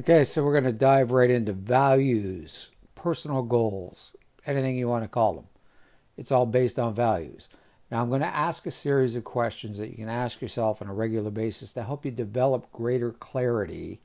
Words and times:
Okay, 0.00 0.24
so 0.24 0.42
we're 0.42 0.58
going 0.58 0.64
to 0.64 0.72
dive 0.72 1.10
right 1.10 1.28
into 1.28 1.52
values, 1.52 2.70
personal 2.94 3.42
goals, 3.42 4.16
anything 4.46 4.78
you 4.78 4.88
want 4.88 5.04
to 5.04 5.08
call 5.08 5.34
them. 5.34 5.44
It's 6.16 6.32
all 6.32 6.46
based 6.46 6.78
on 6.78 6.94
values. 6.94 7.50
Now, 7.90 8.00
I'm 8.00 8.08
going 8.08 8.22
to 8.22 8.26
ask 8.26 8.64
a 8.64 8.70
series 8.70 9.14
of 9.14 9.24
questions 9.24 9.76
that 9.76 9.90
you 9.90 9.96
can 9.96 10.08
ask 10.08 10.40
yourself 10.40 10.80
on 10.80 10.88
a 10.88 10.94
regular 10.94 11.30
basis 11.30 11.74
to 11.74 11.82
help 11.82 12.06
you 12.06 12.10
develop 12.10 12.72
greater 12.72 13.12
clarity 13.12 14.00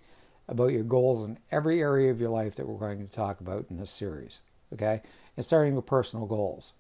about 0.50 0.74
your 0.74 0.84
goals 0.84 1.24
in 1.24 1.38
every 1.50 1.80
area 1.80 2.12
of 2.12 2.20
your 2.20 2.30
life 2.30 2.56
that 2.56 2.68
we're 2.68 2.78
going 2.78 3.00
to 3.00 3.10
talk 3.10 3.40
about 3.40 3.68
in 3.70 3.78
this 3.78 3.90
series. 3.90 4.42
Okay? 4.74 5.02
And 5.38 5.46
starting 5.46 5.76
with 5.76 5.86
personal 5.86 6.26
goals. 6.26 6.74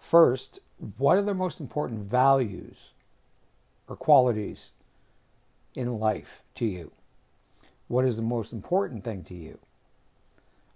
First, 0.00 0.58
what 0.96 1.16
are 1.16 1.22
the 1.22 1.32
most 1.32 1.60
important 1.60 2.00
values 2.00 2.90
or 3.86 3.94
qualities 3.94 4.72
in 5.76 6.00
life 6.00 6.42
to 6.56 6.66
you? 6.66 6.90
What 7.88 8.04
is 8.04 8.16
the 8.16 8.22
most 8.22 8.52
important 8.52 9.02
thing 9.02 9.24
to 9.24 9.34
you? 9.34 9.58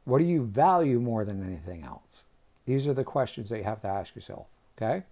What 0.05 0.19
do 0.19 0.25
you 0.25 0.45
value 0.45 0.99
more 0.99 1.25
than 1.25 1.47
anything 1.47 1.85
else? 1.85 2.25
These 2.67 2.89
are 2.89 2.95
the 2.95 3.05
questions 3.05 3.51
that 3.51 3.59
you 3.59 3.65
have 3.65 3.81
to 3.83 3.89
ask 3.89 4.15
yourself, 4.15 4.47
okay? 4.77 5.05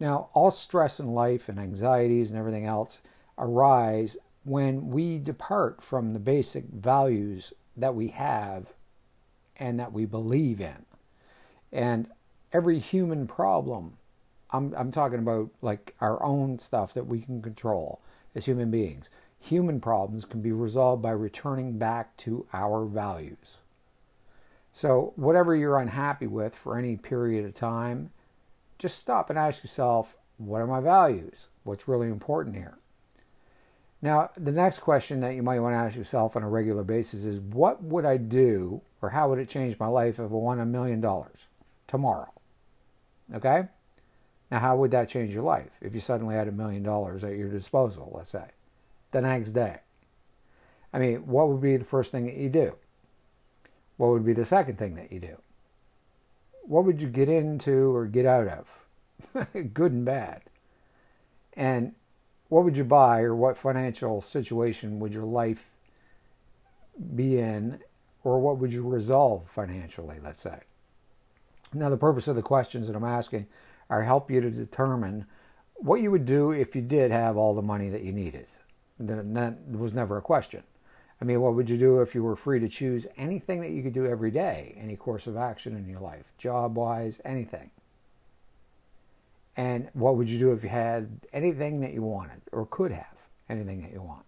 Now, 0.00 0.28
all 0.32 0.50
stress 0.50 1.00
in 1.00 1.12
life 1.12 1.48
and 1.48 1.58
anxieties 1.58 2.30
and 2.30 2.38
everything 2.38 2.66
else 2.66 3.02
arise 3.36 4.16
when 4.44 4.90
we 4.90 5.18
depart 5.18 5.82
from 5.82 6.12
the 6.12 6.18
basic 6.18 6.64
values 6.64 7.52
that 7.76 7.94
we 7.94 8.08
have 8.08 8.66
and 9.56 9.78
that 9.78 9.92
we 9.92 10.06
believe 10.06 10.60
in. 10.60 10.84
And 11.72 12.08
every 12.52 12.78
human 12.78 13.26
problem, 13.26 13.98
I'm, 14.50 14.72
I'm 14.76 14.92
talking 14.92 15.18
about 15.18 15.50
like 15.60 15.94
our 16.00 16.22
own 16.22 16.58
stuff 16.58 16.94
that 16.94 17.06
we 17.06 17.20
can 17.20 17.42
control 17.42 18.00
as 18.34 18.46
human 18.46 18.70
beings. 18.70 19.10
Human 19.40 19.80
problems 19.80 20.24
can 20.24 20.42
be 20.42 20.52
resolved 20.52 21.02
by 21.02 21.10
returning 21.10 21.78
back 21.78 22.16
to 22.18 22.46
our 22.52 22.84
values. 22.84 23.58
So, 24.72 25.12
whatever 25.16 25.56
you're 25.56 25.78
unhappy 25.78 26.26
with 26.26 26.54
for 26.54 26.76
any 26.76 26.96
period 26.96 27.44
of 27.44 27.54
time, 27.54 28.10
just 28.78 28.98
stop 28.98 29.30
and 29.30 29.38
ask 29.38 29.62
yourself, 29.62 30.16
what 30.36 30.60
are 30.60 30.66
my 30.66 30.80
values? 30.80 31.48
What's 31.64 31.88
really 31.88 32.08
important 32.08 32.56
here? 32.56 32.78
Now, 34.00 34.30
the 34.36 34.52
next 34.52 34.78
question 34.78 35.20
that 35.20 35.34
you 35.34 35.42
might 35.42 35.58
want 35.58 35.74
to 35.74 35.78
ask 35.78 35.96
yourself 35.96 36.36
on 36.36 36.44
a 36.44 36.48
regular 36.48 36.84
basis 36.84 37.24
is 37.24 37.40
what 37.40 37.82
would 37.82 38.04
I 38.04 38.16
do 38.16 38.82
or 39.02 39.10
how 39.10 39.28
would 39.28 39.40
it 39.40 39.48
change 39.48 39.78
my 39.78 39.88
life 39.88 40.14
if 40.14 40.20
I 40.20 40.34
won 40.34 40.60
a 40.60 40.66
million 40.66 41.00
dollars 41.00 41.46
tomorrow? 41.88 42.32
Okay? 43.34 43.64
Now, 44.50 44.60
how 44.60 44.76
would 44.76 44.92
that 44.92 45.08
change 45.08 45.34
your 45.34 45.42
life 45.42 45.72
if 45.80 45.94
you 45.94 46.00
suddenly 46.00 46.36
had 46.36 46.48
a 46.48 46.52
million 46.52 46.82
dollars 46.82 47.24
at 47.24 47.36
your 47.36 47.48
disposal, 47.48 48.12
let's 48.14 48.30
say, 48.30 48.46
the 49.10 49.20
next 49.20 49.52
day? 49.52 49.78
I 50.92 50.98
mean, 50.98 51.26
what 51.26 51.48
would 51.48 51.60
be 51.60 51.76
the 51.76 51.84
first 51.84 52.12
thing 52.12 52.26
that 52.26 52.36
you 52.36 52.48
do? 52.48 52.76
What 53.96 54.10
would 54.10 54.24
be 54.24 54.32
the 54.32 54.44
second 54.44 54.78
thing 54.78 54.94
that 54.94 55.12
you 55.12 55.20
do? 55.20 55.36
What 56.62 56.84
would 56.84 57.02
you 57.02 57.08
get 57.08 57.28
into 57.28 57.94
or 57.94 58.06
get 58.06 58.26
out 58.26 58.46
of? 58.46 59.48
Good 59.74 59.92
and 59.92 60.04
bad. 60.04 60.42
And 61.54 61.94
what 62.48 62.64
would 62.64 62.76
you 62.76 62.84
buy 62.84 63.20
or 63.20 63.34
what 63.34 63.58
financial 63.58 64.22
situation 64.22 65.00
would 65.00 65.12
your 65.12 65.24
life 65.24 65.70
be 67.14 67.38
in 67.38 67.80
or 68.24 68.38
what 68.38 68.58
would 68.58 68.72
you 68.72 68.86
resolve 68.86 69.48
financially, 69.48 70.18
let's 70.22 70.40
say? 70.40 70.60
Now, 71.74 71.90
the 71.90 71.96
purpose 71.96 72.28
of 72.28 72.36
the 72.36 72.42
questions 72.42 72.86
that 72.86 72.96
I'm 72.96 73.04
asking 73.04 73.46
are 73.90 74.02
help 74.02 74.30
you 74.30 74.40
to 74.40 74.50
determine 74.50 75.26
what 75.74 76.00
you 76.00 76.10
would 76.10 76.24
do 76.24 76.50
if 76.50 76.74
you 76.74 76.82
did 76.82 77.10
have 77.10 77.36
all 77.36 77.54
the 77.54 77.62
money 77.62 77.88
that 77.90 78.02
you 78.02 78.12
needed. 78.12 78.46
That 78.98 79.56
was 79.70 79.94
never 79.94 80.16
a 80.16 80.22
question. 80.22 80.62
I 81.20 81.24
mean, 81.24 81.40
what 81.40 81.54
would 81.54 81.68
you 81.68 81.76
do 81.78 82.00
if 82.00 82.14
you 82.14 82.22
were 82.22 82.36
free 82.36 82.60
to 82.60 82.68
choose 82.68 83.06
anything 83.16 83.60
that 83.60 83.70
you 83.70 83.82
could 83.82 83.92
do 83.92 84.06
every 84.06 84.30
day, 84.30 84.76
any 84.80 84.96
course 84.96 85.26
of 85.26 85.36
action 85.36 85.76
in 85.76 85.88
your 85.88 86.00
life, 86.00 86.32
job 86.38 86.76
wise, 86.76 87.20
anything? 87.24 87.70
And 89.56 89.88
what 89.92 90.16
would 90.16 90.30
you 90.30 90.38
do 90.38 90.52
if 90.52 90.62
you 90.62 90.68
had 90.68 91.20
anything 91.32 91.80
that 91.80 91.92
you 91.92 92.02
wanted 92.02 92.42
or 92.52 92.66
could 92.66 92.92
have 92.92 93.16
anything 93.48 93.82
that 93.82 93.92
you 93.92 94.02
want? 94.02 94.24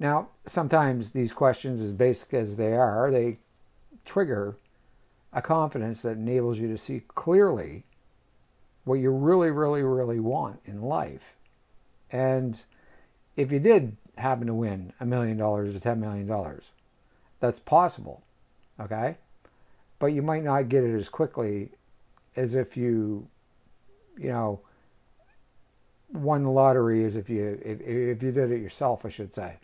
Now, 0.00 0.30
sometimes 0.44 1.12
these 1.12 1.32
questions, 1.32 1.80
as 1.80 1.92
basic 1.92 2.34
as 2.34 2.56
they 2.56 2.72
are, 2.72 3.12
they 3.12 3.38
trigger 4.04 4.56
a 5.32 5.40
confidence 5.40 6.02
that 6.02 6.16
enables 6.16 6.58
you 6.58 6.68
to 6.68 6.76
see 6.76 7.02
clearly 7.06 7.84
what 8.84 8.96
you 8.96 9.10
really, 9.10 9.50
really, 9.50 9.82
really 9.82 10.20
want 10.20 10.60
in 10.64 10.82
life. 10.82 11.36
And 12.10 12.62
if 13.36 13.52
you 13.52 13.58
did 13.58 13.96
happen 14.16 14.46
to 14.46 14.54
win 14.54 14.92
a 15.00 15.06
million 15.06 15.36
dollars 15.36 15.74
or 15.74 15.80
$10 15.80 15.98
million, 15.98 16.60
that's 17.40 17.60
possible, 17.60 18.22
okay? 18.80 19.16
But 19.98 20.06
you 20.06 20.22
might 20.22 20.44
not 20.44 20.68
get 20.68 20.84
it 20.84 20.96
as 20.96 21.08
quickly 21.08 21.70
as 22.36 22.54
if 22.54 22.76
you, 22.76 23.28
you 24.16 24.28
know, 24.28 24.60
won 26.12 26.44
the 26.44 26.50
lottery 26.50 27.04
as 27.04 27.16
if 27.16 27.28
you 27.28 27.60
if, 27.64 27.80
if 27.80 28.22
you 28.22 28.30
did 28.30 28.52
it 28.52 28.60
yourself, 28.60 29.04
I 29.04 29.08
should 29.08 29.32
say. 29.32 29.58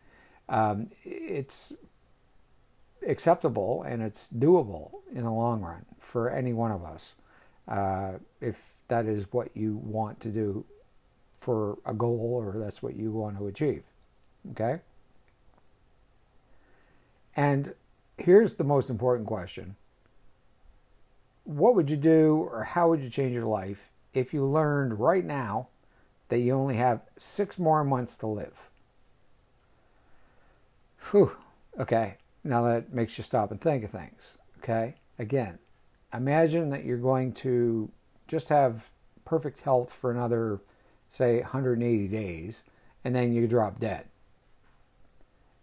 Um, 0.48 0.90
it's 1.04 1.72
acceptable 3.06 3.82
and 3.82 4.02
it's 4.02 4.28
doable 4.36 4.90
in 5.14 5.24
the 5.24 5.30
long 5.30 5.60
run 5.60 5.86
for 5.98 6.28
any 6.28 6.52
one 6.52 6.72
of 6.72 6.84
us 6.84 7.12
uh, 7.68 8.14
if 8.40 8.74
that 8.88 9.06
is 9.06 9.32
what 9.32 9.56
you 9.56 9.76
want 9.76 10.20
to 10.20 10.28
do 10.28 10.64
for 11.40 11.78
a 11.86 11.94
goal 11.94 12.42
or 12.44 12.58
that's 12.58 12.82
what 12.82 12.96
you 12.96 13.12
want 13.12 13.38
to 13.38 13.46
achieve. 13.46 13.84
Okay? 14.52 14.80
And 17.36 17.74
here's 18.18 18.56
the 18.56 18.64
most 18.64 18.90
important 18.90 19.26
question 19.26 19.76
What 21.44 21.74
would 21.74 21.90
you 21.90 21.96
do 21.96 22.48
or 22.50 22.64
how 22.64 22.88
would 22.88 23.00
you 23.00 23.10
change 23.10 23.34
your 23.34 23.46
life 23.46 23.90
if 24.12 24.34
you 24.34 24.44
learned 24.44 25.00
right 25.00 25.24
now 25.24 25.68
that 26.28 26.38
you 26.38 26.52
only 26.52 26.76
have 26.76 27.02
six 27.16 27.58
more 27.58 27.84
months 27.84 28.16
to 28.18 28.26
live? 28.26 28.70
Whew. 31.10 31.36
Okay. 31.78 32.16
Now 32.44 32.62
that 32.64 32.92
makes 32.92 33.18
you 33.18 33.24
stop 33.24 33.50
and 33.50 33.60
think 33.60 33.84
of 33.84 33.90
things. 33.90 34.20
Okay. 34.58 34.96
Again, 35.18 35.58
imagine 36.12 36.70
that 36.70 36.84
you're 36.84 36.98
going 36.98 37.32
to 37.32 37.90
just 38.28 38.48
have 38.48 38.90
perfect 39.24 39.60
health 39.60 39.92
for 39.92 40.10
another, 40.10 40.60
say, 41.10 41.40
180 41.40 42.08
days, 42.08 42.62
and 43.04 43.14
then 43.14 43.34
you 43.34 43.46
drop 43.46 43.78
dead. 43.78 44.06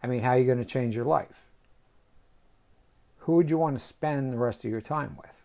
I 0.03 0.07
mean, 0.07 0.21
how 0.21 0.31
are 0.31 0.37
you 0.37 0.45
going 0.45 0.59
to 0.59 0.65
change 0.65 0.95
your 0.95 1.05
life? 1.05 1.45
Who 3.19 3.35
would 3.37 3.49
you 3.49 3.57
want 3.57 3.75
to 3.75 3.83
spend 3.83 4.31
the 4.31 4.37
rest 4.37 4.63
of 4.63 4.71
your 4.71 4.81
time 4.81 5.17
with? 5.17 5.41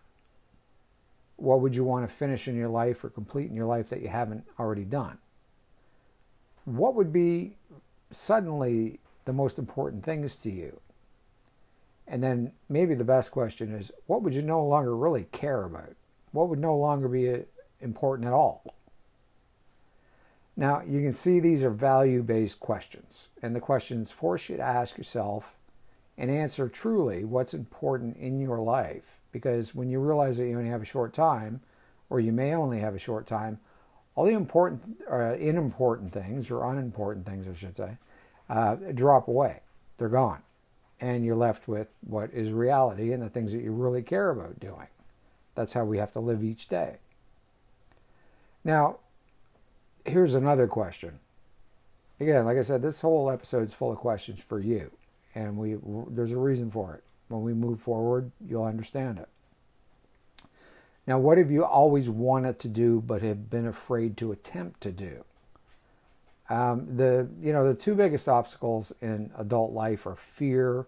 What 1.37 1.61
would 1.61 1.75
you 1.75 1.83
want 1.83 2.07
to 2.07 2.13
finish 2.13 2.47
in 2.47 2.55
your 2.55 2.69
life 2.69 3.03
or 3.03 3.09
complete 3.09 3.49
in 3.49 3.55
your 3.55 3.65
life 3.65 3.89
that 3.89 4.01
you 4.01 4.09
haven't 4.09 4.45
already 4.59 4.85
done? 4.85 5.17
What 6.65 6.95
would 6.95 7.11
be 7.11 7.55
suddenly 8.11 8.99
the 9.25 9.33
most 9.33 9.57
important 9.57 10.03
things 10.03 10.37
to 10.37 10.51
you? 10.51 10.79
And 12.07 12.21
then 12.21 12.51
maybe 12.69 12.93
the 12.93 13.03
best 13.03 13.31
question 13.31 13.73
is 13.73 13.91
what 14.07 14.21
would 14.21 14.35
you 14.35 14.41
no 14.41 14.63
longer 14.65 14.95
really 14.95 15.27
care 15.31 15.63
about? 15.63 15.95
What 16.31 16.49
would 16.49 16.59
no 16.59 16.75
longer 16.75 17.07
be 17.07 17.29
uh, 17.29 17.39
important 17.79 18.27
at 18.27 18.33
all? 18.33 18.63
Now, 20.55 20.81
you 20.87 21.01
can 21.01 21.13
see 21.13 21.39
these 21.39 21.63
are 21.63 21.69
value 21.69 22.21
based 22.21 22.59
questions, 22.59 23.29
and 23.41 23.55
the 23.55 23.59
questions 23.59 24.11
force 24.11 24.49
you 24.49 24.57
to 24.57 24.63
ask 24.63 24.97
yourself 24.97 25.55
and 26.17 26.29
answer 26.29 26.69
truly 26.69 27.23
what's 27.23 27.53
important 27.53 28.17
in 28.17 28.39
your 28.39 28.59
life. 28.59 29.19
Because 29.31 29.73
when 29.73 29.89
you 29.89 29.99
realize 29.99 30.37
that 30.37 30.45
you 30.45 30.57
only 30.57 30.69
have 30.69 30.83
a 30.83 30.85
short 30.85 31.11
time, 31.11 31.61
or 32.09 32.19
you 32.19 32.31
may 32.31 32.53
only 32.53 32.79
have 32.79 32.93
a 32.93 32.99
short 32.99 33.25
time, 33.25 33.59
all 34.15 34.25
the 34.25 34.33
important, 34.33 35.01
uh, 35.09 35.33
unimportant 35.33 36.13
things, 36.13 36.51
or 36.51 36.63
unimportant 36.71 37.25
things, 37.25 37.47
I 37.47 37.53
should 37.53 37.75
say, 37.75 37.97
uh, 38.47 38.75
drop 38.93 39.27
away. 39.27 39.61
They're 39.97 40.09
gone. 40.09 40.43
And 41.01 41.25
you're 41.25 41.35
left 41.35 41.67
with 41.67 41.89
what 42.01 42.31
is 42.31 42.51
reality 42.51 43.11
and 43.11 43.23
the 43.23 43.29
things 43.29 43.51
that 43.53 43.63
you 43.63 43.71
really 43.71 44.03
care 44.03 44.29
about 44.29 44.59
doing. 44.59 44.87
That's 45.55 45.73
how 45.73 45.83
we 45.83 45.97
have 45.97 46.13
to 46.13 46.19
live 46.19 46.43
each 46.43 46.67
day. 46.67 46.97
Now, 48.63 48.97
here's 50.05 50.33
another 50.33 50.67
question. 50.67 51.19
Again, 52.19 52.45
like 52.45 52.57
I 52.57 52.61
said, 52.61 52.81
this 52.81 53.01
whole 53.01 53.29
episode 53.29 53.63
is 53.63 53.73
full 53.73 53.91
of 53.91 53.97
questions 53.97 54.41
for 54.41 54.59
you, 54.59 54.91
and 55.35 55.57
we 55.57 55.77
there's 56.09 56.31
a 56.31 56.37
reason 56.37 56.69
for 56.71 56.95
it. 56.95 57.03
When 57.27 57.41
we 57.41 57.53
move 57.53 57.81
forward, 57.81 58.31
you'll 58.45 58.65
understand 58.65 59.17
it. 59.17 59.29
Now, 61.05 61.19
what 61.19 61.37
have 61.37 61.51
you 61.51 61.65
always 61.65 62.09
wanted 62.09 62.59
to 62.59 62.69
do 62.69 63.01
but 63.01 63.21
have 63.21 63.49
been 63.49 63.67
afraid 63.67 64.15
to 64.17 64.31
attempt 64.31 64.79
to 64.81 64.91
do? 64.91 65.25
Um, 66.49 66.97
the 66.97 67.27
you 67.41 67.51
know 67.51 67.67
the 67.67 67.73
two 67.73 67.95
biggest 67.95 68.29
obstacles 68.29 68.93
in 69.01 69.31
adult 69.37 69.73
life 69.73 70.05
are 70.05 70.15
fear-based 70.15 70.87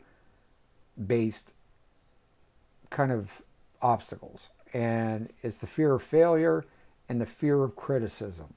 kind 2.90 3.12
of 3.12 3.42
obstacles, 3.82 4.50
and 4.74 5.34
it's 5.42 5.58
the 5.58 5.68
fear 5.68 5.94
of 5.94 6.04
failure 6.04 6.66
and 7.10 7.20
the 7.20 7.26
fear 7.26 7.64
of 7.64 7.76
criticism. 7.76 8.54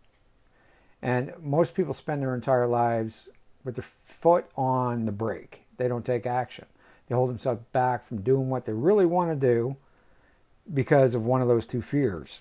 And 1.03 1.33
most 1.41 1.75
people 1.75 1.95
spend 1.95 2.23
their 2.23 2.35
entire 2.35 2.67
lives 2.67 3.29
with 3.65 3.77
their 3.77 3.83
foot 3.83 4.47
on 4.57 5.05
the 5.05 5.13
brake, 5.13 5.63
they 5.77 5.89
don't 5.89 6.05
take 6.05 6.27
action. 6.27 6.67
They 7.09 7.15
hold 7.15 7.31
themselves 7.31 7.63
back 7.73 8.05
from 8.05 8.21
doing 8.21 8.51
what 8.51 8.67
they 8.67 8.73
really 8.73 9.07
want 9.07 9.31
to 9.31 9.47
do 9.47 9.77
because 10.73 11.15
of 11.15 11.25
one 11.25 11.41
of 11.41 11.49
those 11.49 11.67
two 11.67 11.81
fears. 11.81 12.41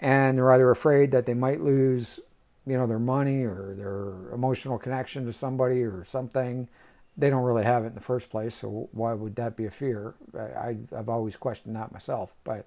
And 0.00 0.36
they're 0.36 0.52
either 0.52 0.70
afraid 0.70 1.10
that 1.12 1.26
they 1.26 1.34
might 1.34 1.60
lose, 1.60 2.20
you 2.66 2.76
know, 2.78 2.86
their 2.86 2.98
money 2.98 3.44
or 3.44 3.74
their 3.76 4.34
emotional 4.34 4.78
connection 4.78 5.26
to 5.26 5.32
somebody 5.32 5.82
or 5.82 6.04
something. 6.06 6.68
They 7.16 7.30
don't 7.30 7.42
really 7.42 7.64
have 7.64 7.84
it 7.84 7.88
in 7.88 7.94
the 7.94 8.00
first 8.00 8.30
place, 8.30 8.56
so 8.56 8.88
why 8.92 9.12
would 9.12 9.36
that 9.36 9.56
be 9.56 9.66
a 9.66 9.70
fear? 9.70 10.14
I, 10.36 10.76
I've 10.96 11.08
always 11.08 11.36
questioned 11.36 11.76
that 11.76 11.92
myself, 11.92 12.34
but 12.42 12.66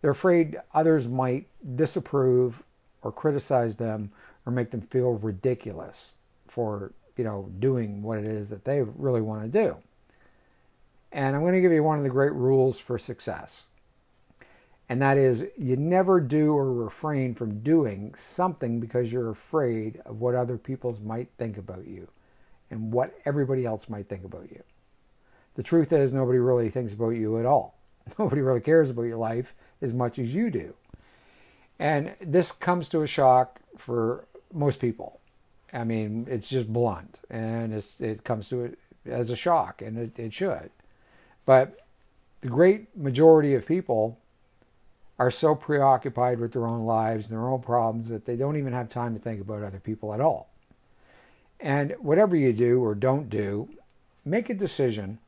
they're 0.00 0.10
afraid 0.10 0.58
others 0.74 1.06
might 1.06 1.46
disapprove 1.76 2.62
or 3.02 3.12
criticize 3.12 3.76
them 3.76 4.10
or 4.46 4.52
make 4.52 4.70
them 4.70 4.80
feel 4.80 5.12
ridiculous 5.12 6.12
for 6.46 6.92
you 7.16 7.24
know 7.24 7.50
doing 7.58 8.02
what 8.02 8.18
it 8.18 8.28
is 8.28 8.48
that 8.48 8.64
they 8.64 8.82
really 8.82 9.20
want 9.20 9.42
to 9.42 9.48
do. 9.48 9.76
And 11.10 11.36
I'm 11.36 11.42
going 11.42 11.54
to 11.54 11.60
give 11.60 11.72
you 11.72 11.82
one 11.82 11.98
of 11.98 12.04
the 12.04 12.10
great 12.10 12.32
rules 12.32 12.78
for 12.78 12.98
success. 12.98 13.64
And 14.88 15.00
that 15.00 15.16
is 15.16 15.46
you 15.56 15.76
never 15.76 16.20
do 16.20 16.54
or 16.54 16.72
refrain 16.72 17.34
from 17.34 17.60
doing 17.60 18.14
something 18.14 18.80
because 18.80 19.12
you're 19.12 19.30
afraid 19.30 20.00
of 20.04 20.20
what 20.20 20.34
other 20.34 20.58
people 20.58 20.96
might 21.02 21.28
think 21.38 21.56
about 21.56 21.86
you 21.86 22.08
and 22.70 22.92
what 22.92 23.14
everybody 23.24 23.64
else 23.64 23.88
might 23.88 24.08
think 24.08 24.24
about 24.24 24.50
you. 24.50 24.62
The 25.54 25.62
truth 25.62 25.92
is, 25.92 26.12
nobody 26.12 26.38
really 26.38 26.70
thinks 26.70 26.94
about 26.94 27.10
you 27.10 27.38
at 27.38 27.46
all. 27.46 27.78
Nobody 28.18 28.40
really 28.40 28.60
cares 28.60 28.90
about 28.90 29.02
your 29.02 29.18
life 29.18 29.54
as 29.80 29.94
much 29.94 30.18
as 30.18 30.34
you 30.34 30.50
do. 30.50 30.74
And 31.78 32.14
this 32.20 32.52
comes 32.52 32.88
to 32.90 33.02
a 33.02 33.06
shock 33.06 33.60
for 33.76 34.26
most 34.52 34.78
people. 34.78 35.20
I 35.72 35.84
mean, 35.84 36.26
it's 36.28 36.48
just 36.48 36.72
blunt 36.72 37.20
and 37.30 37.72
it 37.98 38.24
comes 38.24 38.48
to 38.50 38.64
it 38.64 38.78
as 39.06 39.30
a 39.30 39.36
shock, 39.36 39.82
and 39.82 39.98
it, 39.98 40.18
it 40.18 40.32
should. 40.32 40.70
But 41.44 41.80
the 42.40 42.48
great 42.48 42.96
majority 42.96 43.54
of 43.54 43.66
people 43.66 44.18
are 45.18 45.30
so 45.30 45.54
preoccupied 45.54 46.38
with 46.38 46.52
their 46.52 46.66
own 46.66 46.84
lives 46.84 47.26
and 47.26 47.36
their 47.36 47.48
own 47.48 47.60
problems 47.60 48.08
that 48.08 48.26
they 48.26 48.36
don't 48.36 48.56
even 48.56 48.72
have 48.72 48.88
time 48.88 49.14
to 49.14 49.20
think 49.20 49.40
about 49.40 49.62
other 49.62 49.80
people 49.80 50.12
at 50.14 50.20
all. 50.20 50.50
And 51.60 51.92
whatever 52.00 52.34
you 52.34 52.52
do 52.52 52.82
or 52.84 52.94
don't 52.94 53.30
do, 53.30 53.68
make 54.24 54.50
a 54.50 54.54
decision 54.54 55.18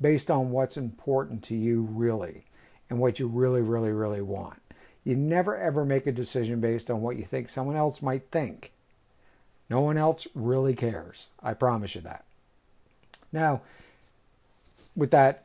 based 0.00 0.30
on 0.30 0.50
what's 0.50 0.76
important 0.76 1.42
to 1.44 1.54
you 1.56 1.82
really 1.90 2.44
and 2.88 2.98
what 2.98 3.18
you 3.18 3.26
really, 3.26 3.62
really, 3.62 3.92
really 3.92 4.20
want. 4.20 4.60
You 5.04 5.16
never 5.16 5.56
ever 5.56 5.84
make 5.84 6.06
a 6.06 6.12
decision 6.12 6.60
based 6.60 6.90
on 6.90 7.02
what 7.02 7.16
you 7.16 7.24
think 7.24 7.48
someone 7.48 7.76
else 7.76 8.00
might 8.00 8.30
think. 8.30 8.72
No 9.68 9.80
one 9.80 9.96
else 9.96 10.26
really 10.34 10.74
cares. 10.74 11.26
I 11.42 11.54
promise 11.54 11.94
you 11.94 12.00
that. 12.02 12.24
Now, 13.32 13.62
with 14.96 15.10
that 15.10 15.44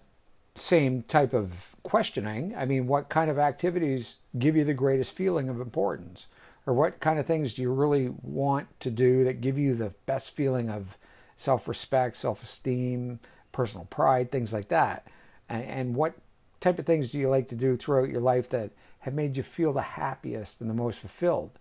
same 0.55 1.03
type 1.03 1.33
of 1.33 1.75
questioning, 1.83 2.53
I 2.55 2.65
mean, 2.65 2.87
what 2.87 3.09
kind 3.09 3.31
of 3.31 3.39
activities 3.39 4.15
give 4.37 4.55
you 4.55 4.63
the 4.63 4.73
greatest 4.73 5.13
feeling 5.13 5.49
of 5.49 5.59
importance? 5.59 6.25
Or 6.65 6.73
what 6.73 6.99
kind 6.99 7.17
of 7.17 7.25
things 7.25 7.53
do 7.53 7.61
you 7.61 7.71
really 7.71 8.13
want 8.21 8.67
to 8.81 8.91
do 8.91 9.23
that 9.23 9.41
give 9.41 9.57
you 9.57 9.73
the 9.73 9.93
best 10.05 10.31
feeling 10.31 10.69
of 10.69 10.97
self 11.35 11.67
respect, 11.67 12.17
self 12.17 12.43
esteem, 12.43 13.19
personal 13.51 13.85
pride, 13.85 14.31
things 14.31 14.53
like 14.53 14.67
that? 14.67 15.07
And, 15.47 15.63
and 15.63 15.95
what 15.95 16.13
type 16.59 16.79
of 16.79 16.85
things 16.85 17.11
do 17.11 17.19
you 17.19 17.29
like 17.29 17.47
to 17.47 17.55
do 17.55 17.75
throughout 17.75 18.09
your 18.09 18.21
life 18.21 18.49
that 18.49 18.71
have 18.99 19.13
made 19.13 19.37
you 19.37 19.43
feel 19.43 19.73
the 19.73 19.81
happiest 19.81 20.61
and 20.61 20.69
the 20.69 20.73
most 20.73 20.99
fulfilled? 20.99 21.51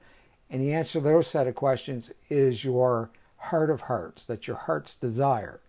And 0.51 0.61
the 0.61 0.73
answer 0.73 0.99
to 0.99 1.01
those 1.01 1.27
set 1.27 1.47
of 1.47 1.55
questions 1.55 2.11
is 2.31 2.65
your 2.65 3.11
heart 3.37 3.71
of 3.71 3.83
hearts, 3.83 4.25
that's 4.25 4.47
your 4.47 4.57
heart's 4.57 4.95
desire. 4.95 5.61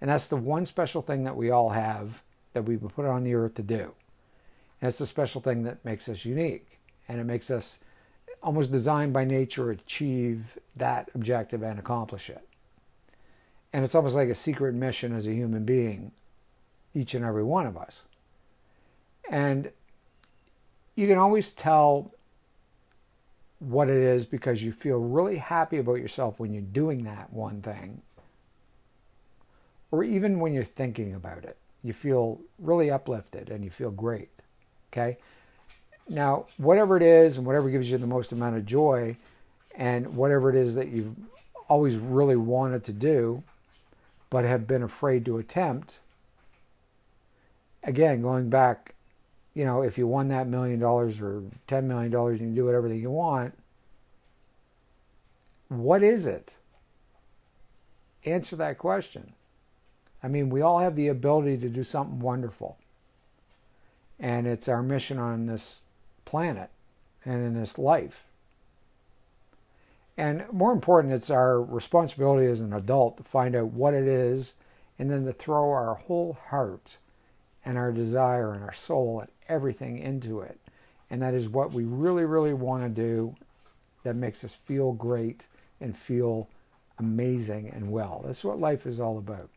And 0.00 0.10
that's 0.10 0.28
the 0.28 0.36
one 0.36 0.66
special 0.66 1.02
thing 1.02 1.24
that 1.24 1.36
we 1.36 1.50
all 1.50 1.70
have 1.70 2.22
that 2.52 2.64
we've 2.64 2.80
been 2.80 2.90
put 2.90 3.06
on 3.06 3.24
the 3.24 3.34
earth 3.34 3.54
to 3.54 3.62
do. 3.62 3.94
And 4.80 4.88
it's 4.88 5.00
a 5.00 5.06
special 5.06 5.40
thing 5.40 5.62
that 5.62 5.84
makes 5.84 6.08
us 6.08 6.24
unique. 6.24 6.78
And 7.08 7.20
it 7.20 7.24
makes 7.24 7.50
us 7.50 7.78
almost 8.42 8.70
designed 8.70 9.12
by 9.12 9.24
nature 9.24 9.70
achieve 9.70 10.58
that 10.76 11.10
objective 11.14 11.62
and 11.62 11.78
accomplish 11.78 12.28
it. 12.28 12.46
And 13.72 13.84
it's 13.84 13.94
almost 13.94 14.14
like 14.14 14.28
a 14.28 14.34
secret 14.34 14.74
mission 14.74 15.14
as 15.14 15.26
a 15.26 15.32
human 15.34 15.64
being, 15.64 16.12
each 16.94 17.14
and 17.14 17.24
every 17.24 17.42
one 17.42 17.66
of 17.66 17.76
us. 17.76 18.02
And 19.30 19.70
you 20.94 21.06
can 21.06 21.18
always 21.18 21.52
tell 21.52 22.12
what 23.58 23.88
it 23.88 23.96
is 23.96 24.26
because 24.26 24.62
you 24.62 24.72
feel 24.72 24.98
really 24.98 25.38
happy 25.38 25.78
about 25.78 25.94
yourself 25.94 26.38
when 26.38 26.52
you're 26.52 26.62
doing 26.62 27.04
that 27.04 27.32
one 27.32 27.62
thing 27.62 28.02
or 29.90 30.02
even 30.02 30.40
when 30.40 30.52
you're 30.52 30.64
thinking 30.64 31.14
about 31.14 31.44
it, 31.44 31.56
you 31.82 31.92
feel 31.92 32.40
really 32.58 32.90
uplifted 32.90 33.50
and 33.50 33.64
you 33.64 33.70
feel 33.70 33.90
great. 33.90 34.28
Okay? 34.92 35.18
Now, 36.08 36.46
whatever 36.56 36.96
it 36.96 37.02
is 37.02 37.38
and 37.38 37.46
whatever 37.46 37.70
gives 37.70 37.90
you 37.90 37.98
the 37.98 38.06
most 38.06 38.32
amount 38.32 38.56
of 38.56 38.66
joy 38.66 39.16
and 39.74 40.16
whatever 40.16 40.50
it 40.50 40.56
is 40.56 40.74
that 40.74 40.88
you've 40.88 41.14
always 41.68 41.96
really 41.96 42.36
wanted 42.36 42.84
to 42.84 42.92
do 42.92 43.42
but 44.30 44.44
have 44.44 44.66
been 44.66 44.82
afraid 44.82 45.24
to 45.24 45.38
attempt, 45.38 45.98
again, 47.84 48.22
going 48.22 48.50
back, 48.50 48.94
you 49.56 49.64
know, 49.64 49.80
if 49.80 49.96
you 49.96 50.06
won 50.06 50.28
that 50.28 50.46
million 50.46 50.78
dollars 50.78 51.18
or 51.18 51.42
$10 51.66 51.84
million 51.84 52.12
you 52.12 52.54
do 52.54 52.66
whatever 52.66 52.92
you 52.92 53.10
want, 53.10 53.54
what 55.68 56.02
is 56.02 56.26
it? 56.26 56.52
Answer 58.26 58.54
that 58.56 58.76
question. 58.76 59.32
I 60.22 60.28
mean, 60.28 60.50
we 60.50 60.60
all 60.60 60.80
have 60.80 60.94
the 60.94 61.08
ability 61.08 61.56
to 61.56 61.70
do 61.70 61.82
something 61.82 62.20
wonderful. 62.20 62.76
And 64.20 64.46
it's 64.46 64.68
our 64.68 64.82
mission 64.82 65.18
on 65.18 65.46
this 65.46 65.80
planet 66.26 66.68
and 67.24 67.36
in 67.36 67.54
this 67.54 67.78
life. 67.78 68.24
And 70.18 70.44
more 70.52 70.72
important, 70.72 71.14
it's 71.14 71.30
our 71.30 71.62
responsibility 71.62 72.46
as 72.46 72.60
an 72.60 72.74
adult 72.74 73.16
to 73.16 73.22
find 73.22 73.56
out 73.56 73.68
what 73.68 73.94
it 73.94 74.06
is 74.06 74.52
and 74.98 75.10
then 75.10 75.24
to 75.24 75.32
throw 75.32 75.70
our 75.70 75.94
whole 75.94 76.36
heart 76.50 76.98
and 77.66 77.76
our 77.76 77.90
desire 77.92 78.54
and 78.54 78.62
our 78.62 78.72
soul 78.72 79.20
and 79.20 79.28
everything 79.48 79.98
into 79.98 80.40
it. 80.40 80.58
And 81.10 81.20
that 81.20 81.34
is 81.34 81.48
what 81.48 81.72
we 81.72 81.84
really, 81.84 82.24
really 82.24 82.54
want 82.54 82.84
to 82.84 82.88
do 82.88 83.34
that 84.04 84.14
makes 84.14 84.44
us 84.44 84.54
feel 84.54 84.92
great 84.92 85.46
and 85.80 85.94
feel 85.94 86.48
amazing 86.98 87.68
and 87.74 87.90
well. 87.90 88.22
That's 88.24 88.44
what 88.44 88.60
life 88.60 88.86
is 88.86 89.00
all 89.00 89.18
about. 89.18 89.50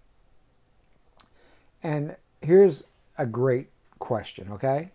And 1.83 2.15
here's 2.41 2.83
a 3.17 3.27
great 3.27 3.69
question, 3.99 4.49
okay? 4.53 4.89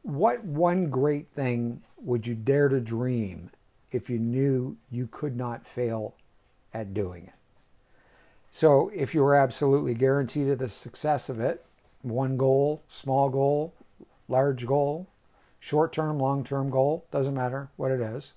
What 0.00 0.42
one 0.42 0.88
great 0.88 1.28
thing 1.28 1.82
would 1.98 2.26
you 2.26 2.34
dare 2.34 2.68
to 2.68 2.80
dream 2.80 3.50
if 3.92 4.08
you 4.08 4.18
knew 4.18 4.76
you 4.90 5.06
could 5.06 5.36
not 5.36 5.66
fail 5.66 6.14
at 6.72 6.94
doing 6.94 7.24
it? 7.26 7.41
So, 8.54 8.90
if 8.94 9.14
you 9.14 9.22
were 9.22 9.34
absolutely 9.34 9.94
guaranteed 9.94 10.48
of 10.48 10.58
the 10.58 10.68
success 10.68 11.30
of 11.30 11.40
it, 11.40 11.64
one 12.02 12.36
goal, 12.36 12.82
small 12.86 13.30
goal, 13.30 13.72
large 14.28 14.66
goal, 14.66 15.08
short 15.58 15.92
term, 15.92 16.18
long 16.18 16.44
term 16.44 16.68
goal, 16.68 17.06
doesn't 17.10 17.34
matter 17.34 17.70
what 17.76 17.90
it 17.90 18.00
is. 18.00 18.32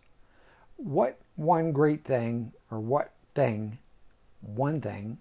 What 0.77 1.19
one 1.35 1.73
great 1.73 2.05
thing 2.05 2.53
or 2.71 2.79
what 2.79 3.11
thing, 3.33 3.79
one 4.41 4.79
thing 4.79 5.17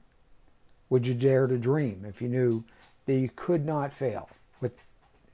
would 0.89 1.09
you 1.09 1.15
dare 1.15 1.49
to 1.49 1.59
dream 1.59 2.05
if 2.09 2.23
you 2.23 2.29
knew 2.29 2.65
that 3.07 3.15
you 3.15 3.31
could 3.35 3.67
not 3.67 3.93
fail? 3.93 4.29
With 4.61 4.75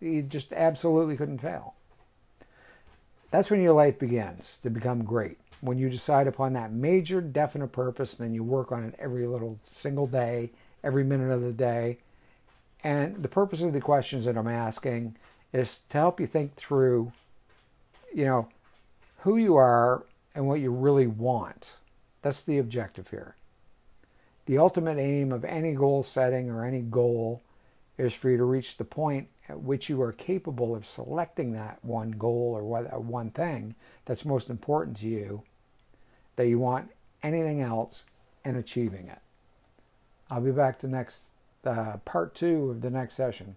you 0.01 0.23
just 0.23 0.55
absolutely 0.55 1.17
couldn't 1.17 1.39
fail. 1.39 1.75
That's 3.31 3.51
when 3.51 3.61
your 3.61 3.75
life 3.75 3.99
begins 3.99 4.59
to 4.63 4.71
become 4.71 5.05
great. 5.05 5.39
When 5.61 5.79
you 5.79 5.91
decide 5.91 6.27
upon 6.27 6.55
that 6.55 6.73
major 6.73 7.21
definite 7.21 7.69
purpose, 7.69 8.15
then 8.15 8.33
you 8.33 8.43
work 8.43 8.73
on 8.73 8.85
it 8.85 8.95
every 8.99 9.27
little 9.27 9.59
single 9.63 10.07
day, 10.07 10.51
every 10.83 11.05
minute 11.05 11.31
of 11.31 11.43
the 11.43 11.53
day. 11.53 11.99
And 12.83 13.23
the 13.23 13.29
purpose 13.29 13.61
of 13.61 13.73
the 13.75 13.81
questions 13.81 14.25
that 14.25 14.39
I'm 14.39 14.49
asking 14.49 15.17
is 15.53 15.81
to 15.91 15.99
help 15.99 16.19
you 16.19 16.27
think 16.27 16.55
through, 16.55 17.13
you 18.15 18.25
know, 18.25 18.49
who 19.19 19.37
you 19.37 19.57
are 19.57 20.05
and 20.35 20.47
what 20.47 20.61
you 20.61 20.71
really 20.71 21.07
want. 21.07 21.73
That's 22.23 22.43
the 22.43 22.59
objective 22.59 23.09
here. 23.09 23.35
The 24.47 24.57
ultimate 24.57 24.99
aim 24.99 25.31
of 25.31 25.45
any 25.45 25.75
goal 25.75 26.03
setting 26.03 26.49
or 26.49 26.65
any 26.65 26.81
goal 26.81 27.43
is 27.99 28.15
for 28.15 28.31
you 28.31 28.39
to 28.39 28.45
reach 28.45 28.79
the 28.79 28.85
point 28.85 29.29
at 29.49 29.61
which 29.61 29.91
you 29.91 30.01
are 30.01 30.13
capable 30.13 30.75
of 30.75 30.87
selecting 30.87 31.53
that 31.53 31.79
one 31.83 32.13
goal 32.13 32.55
or 32.57 33.01
one 33.01 33.31
thing 33.31 33.75
that's 34.07 34.25
most 34.25 34.49
important 34.49 34.97
to 34.99 35.07
you, 35.07 35.43
that 36.41 36.49
you 36.49 36.59
want 36.59 36.91
anything 37.23 37.61
else, 37.61 38.05
and 38.47 38.57
achieving 38.57 39.09
it. 39.09 39.19
I'll 40.31 40.41
be 40.41 40.53
back 40.53 40.79
to 40.79 40.89
next 40.89 41.33
uh, 41.67 41.99
part 42.07 42.35
two 42.35 42.71
of 42.71 42.81
the 42.81 42.89
next 42.89 43.15
session. 43.15 43.57